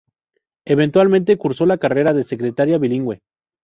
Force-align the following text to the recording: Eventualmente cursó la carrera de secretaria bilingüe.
Eventualmente 0.65 1.37
cursó 1.37 1.67
la 1.67 1.77
carrera 1.77 2.11
de 2.11 2.23
secretaria 2.23 2.79
bilingüe. 2.79 3.19